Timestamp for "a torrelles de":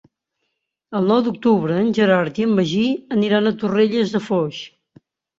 3.49-4.23